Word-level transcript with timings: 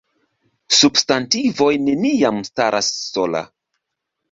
Substantivoj 0.77 1.69
neniam 1.85 2.41
staras 2.51 2.91
sola. 3.05 3.45